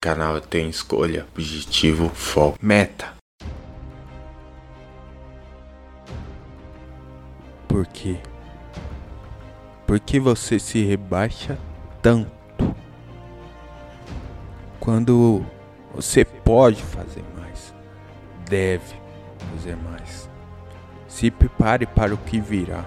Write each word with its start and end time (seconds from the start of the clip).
Canal 0.00 0.40
tem 0.40 0.68
escolha, 0.68 1.26
objetivo, 1.34 2.08
foco, 2.08 2.56
meta. 2.62 3.14
Por 7.66 7.84
quê? 7.84 8.16
Por 9.88 9.98
que 9.98 10.20
você 10.20 10.60
se 10.60 10.84
rebaixa 10.84 11.58
tanto? 12.00 12.30
Quando 14.78 15.44
você 15.92 16.24
pode 16.24 16.80
fazer 16.80 17.24
mais, 17.36 17.74
deve 18.48 18.94
fazer 19.50 19.74
mais. 19.74 20.30
Se 21.08 21.28
prepare 21.28 21.86
para 21.86 22.14
o 22.14 22.18
que 22.18 22.40
virá, 22.40 22.84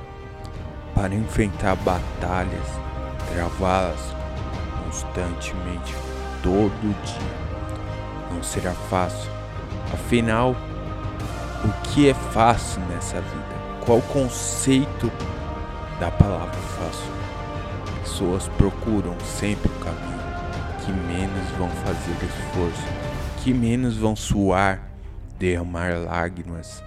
para 0.95 1.13
enfrentar 1.13 1.75
batalhas, 1.75 2.67
travá-las 3.33 3.99
constantemente 4.85 5.93
todo 6.41 6.95
dia. 7.03 8.31
Não 8.31 8.43
será 8.43 8.71
fácil. 8.73 9.29
Afinal, 9.93 10.55
o 11.63 11.87
que 11.89 12.09
é 12.09 12.13
fácil 12.13 12.81
nessa 12.83 13.19
vida? 13.21 13.61
Qual 13.85 13.99
o 13.99 14.01
conceito 14.03 15.11
da 15.99 16.09
palavra 16.11 16.59
fácil? 16.59 17.11
Pessoas 18.03 18.47
procuram 18.57 19.15
sempre 19.19 19.69
o 19.69 19.79
caminho 19.79 20.21
que 20.83 20.91
menos 20.91 21.49
vão 21.57 21.69
fazer 21.69 22.13
esforço, 22.25 22.87
que 23.43 23.53
menos 23.53 23.97
vão 23.97 24.15
suar, 24.15 24.81
derramar 25.37 25.97
lágrimas, 25.97 26.83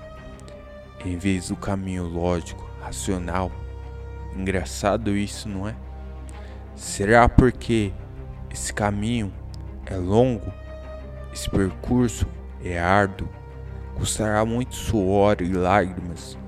em 1.05 1.17
vez 1.17 1.49
do 1.49 1.57
caminho 1.57 2.05
lógico, 2.05 2.69
racional. 2.83 3.51
Engraçado 4.37 5.17
isso, 5.17 5.49
não 5.49 5.69
é? 5.69 5.77
Será 6.75 7.29
porque 7.29 7.93
esse 8.51 8.73
caminho 8.73 9.33
é 9.87 9.97
longo, 9.97 10.53
esse 11.33 11.51
percurso 11.51 12.27
é 12.63 12.79
árduo, 12.79 13.29
custará 13.95 14.45
muito 14.45 14.75
suor 14.75 15.39
e 15.41 15.53
lágrimas. 15.53 16.39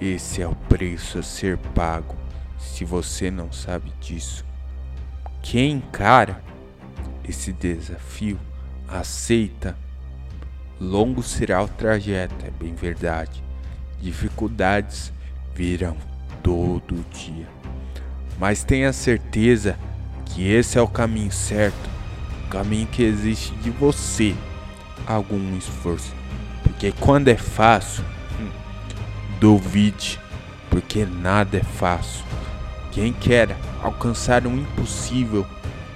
Esse 0.00 0.40
é 0.40 0.46
o 0.46 0.54
preço 0.54 1.18
a 1.18 1.22
ser 1.22 1.58
pago 1.74 2.16
se 2.58 2.84
você 2.84 3.30
não 3.30 3.50
sabe 3.52 3.92
disso. 4.00 4.44
Quem 5.42 5.72
encara 5.72 6.42
esse 7.28 7.52
desafio 7.52 8.38
aceita. 8.86 9.76
Longo 10.80 11.22
será 11.22 11.62
o 11.62 11.68
trajeto, 11.68 12.46
é 12.46 12.50
bem 12.50 12.74
verdade. 12.74 13.42
Dificuldades 14.00 15.12
virão 15.54 15.96
todo 16.42 17.04
dia. 17.10 17.48
Mas 18.38 18.62
tenha 18.62 18.92
certeza 18.92 19.76
que 20.24 20.48
esse 20.48 20.78
é 20.78 20.80
o 20.80 20.86
caminho 20.86 21.32
certo 21.32 21.97
caminho 22.48 22.86
que 22.86 23.02
existe 23.02 23.54
de 23.56 23.70
você 23.70 24.34
algum 25.06 25.56
esforço. 25.56 26.14
Porque 26.62 26.92
quando 27.00 27.28
é 27.28 27.36
fácil, 27.36 28.04
hum, 28.40 28.50
duvide, 29.40 30.20
porque 30.70 31.04
nada 31.04 31.58
é 31.58 31.62
fácil. 31.62 32.24
Quem 32.92 33.12
quer 33.12 33.56
alcançar 33.82 34.46
o 34.46 34.50
impossível 34.50 35.46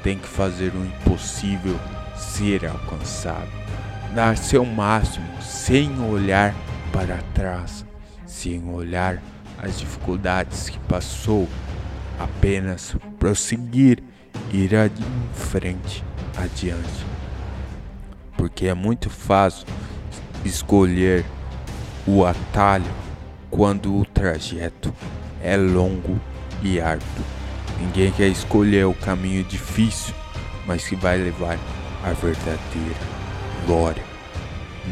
tem 0.03 0.19
que 0.19 0.29
fazer 0.29 0.73
o 0.75 0.85
impossível 0.85 1.79
ser 2.17 2.67
alcançado. 2.67 3.49
Dar 4.15 4.37
seu 4.37 4.65
máximo 4.65 5.27
sem 5.41 5.99
olhar 6.01 6.55
para 6.93 7.19
trás, 7.35 7.85
sem 8.27 8.69
olhar 8.69 9.23
as 9.59 9.79
dificuldades 9.79 10.69
que 10.69 10.79
passou, 10.81 11.49
apenas 12.19 12.95
prosseguir, 13.19 14.03
ir 14.53 14.73
em 14.75 15.35
frente 15.35 16.05
adiante. 16.37 17.07
Porque 18.37 18.67
é 18.67 18.75
muito 18.75 19.09
fácil 19.11 19.67
escolher 20.45 21.25
o 22.07 22.25
atalho 22.25 22.91
quando 23.51 23.97
o 23.97 24.05
trajeto 24.05 24.93
é 25.43 25.57
longo 25.57 26.21
e 26.63 26.81
árduo. 26.81 27.25
Ninguém 27.81 28.11
quer 28.13 28.29
escolher 28.29 28.87
o 28.87 28.95
caminho 28.95 29.45
difícil, 29.45 30.15
mas 30.67 30.87
que 30.87 30.97
vai 30.97 31.19
levar 31.19 31.59
à 32.05 32.13
verdadeira 32.13 32.97
glória. 33.67 34.03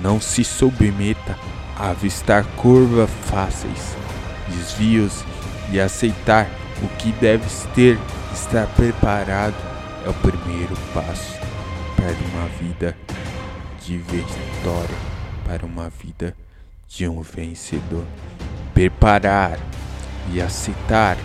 Não 0.02 0.20
se 0.20 0.44
submeta 0.44 1.36
a 1.76 1.90
avistar 1.90 2.44
curvas 2.56 3.10
fáceis, 3.22 3.96
desvios 4.48 5.24
e 5.72 5.80
aceitar 5.80 6.48
o 6.82 6.88
que 6.96 7.12
deve 7.12 7.46
ter, 7.74 7.98
estar 8.32 8.66
preparado 8.68 9.69
é 10.04 10.08
o 10.08 10.14
primeiro 10.14 10.74
passo 10.94 11.38
para 11.96 12.14
uma 12.32 12.48
vida 12.58 12.96
de 13.84 13.98
vitória, 13.98 14.96
para 15.44 15.66
uma 15.66 15.90
vida 15.90 16.34
de 16.88 17.08
um 17.08 17.20
vencedor. 17.22 18.04
Preparar 18.72 19.58
e 20.32 20.40
aceitar 20.40 21.16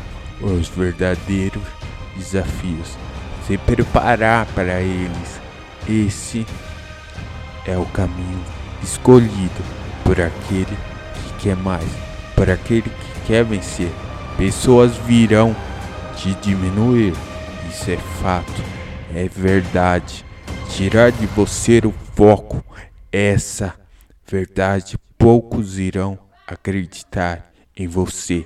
os 0.41 0.67
verdadeiros 0.67 1.63
desafios, 2.15 2.97
se 3.47 3.57
preparar 3.57 4.45
para 4.47 4.81
eles. 4.81 5.39
Esse 5.87 6.45
é 7.65 7.77
o 7.77 7.85
caminho 7.85 8.43
escolhido 8.83 9.63
por 10.03 10.19
aquele 10.19 10.65
que 11.13 11.43
quer 11.43 11.55
mais, 11.55 11.89
por 12.35 12.49
aquele 12.49 12.89
que 12.89 13.19
quer 13.27 13.45
vencer. 13.45 13.91
Pessoas 14.37 14.97
virão 14.97 15.55
te 16.17 16.33
diminuir 16.35 17.13
isso 17.75 17.91
é 17.91 17.97
fato, 17.97 18.63
é 19.13 19.27
verdade. 19.27 20.23
Tirar 20.69 21.11
de 21.11 21.25
você 21.27 21.79
o 21.79 21.91
foco, 22.15 22.63
essa 23.11 23.75
verdade, 24.25 24.97
poucos 25.17 25.77
irão 25.77 26.17
acreditar 26.47 27.51
em 27.75 27.85
você, 27.85 28.45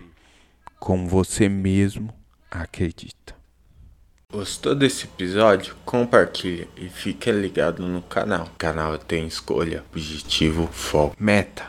como 0.79 1.07
você 1.07 1.47
mesmo 1.47 2.11
acredita. 2.49 3.35
Gostou 4.33 4.73
desse 4.73 5.05
episódio? 5.05 5.75
Compartilha 5.85 6.67
e 6.75 6.89
fique 6.89 7.31
ligado 7.31 7.87
no 7.87 8.01
canal. 8.01 8.45
O 8.45 8.57
canal 8.57 8.97
tem 8.97 9.27
escolha, 9.27 9.83
objetivo, 9.91 10.67
foco, 10.67 11.15
meta. 11.19 11.63